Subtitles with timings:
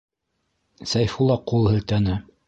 [0.93, 2.17] -Сәйфулла ҡул һелтәне.